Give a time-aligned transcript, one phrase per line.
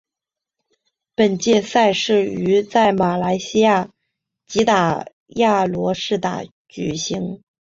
[1.13, 3.87] 本届赛事于在马来西亚
[4.47, 7.43] 吉打亚罗士打举行。